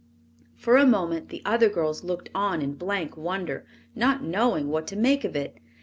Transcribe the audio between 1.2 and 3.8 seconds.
the other girls looked on in blank wonder,